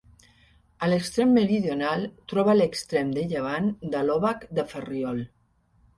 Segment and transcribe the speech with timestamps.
[0.85, 5.25] A l'extrem meridional troba l'extrem de llevant de l'Obac de Ferriol.